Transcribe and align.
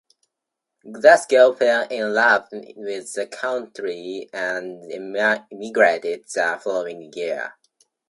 Glasgow 0.91 1.53
fell 1.53 1.85
in 1.91 2.11
love 2.15 2.47
with 2.51 3.13
the 3.13 3.27
country 3.27 4.27
and 4.33 4.91
emigrated 4.91 6.25
the 6.33 6.59
following 6.63 7.13
year. 7.13 7.53